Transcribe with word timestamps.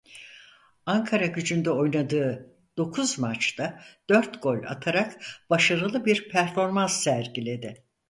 Ankaragücü'nde 0.85 1.71
oynadığı 1.71 2.51
dokuz 2.77 3.19
maçta 3.19 3.81
dört 4.09 4.43
gol 4.43 4.63
atarak 4.67 5.21
başarılı 5.49 6.05
bir 6.05 6.29
performans 6.29 7.03
sergiledi. 7.03 7.85